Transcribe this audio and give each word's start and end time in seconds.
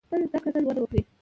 •تل 0.09 0.21
زده 0.27 0.39
کړه، 0.43 0.51
تل 0.53 0.63
وده 0.67 0.81
وکړه. 0.81 1.01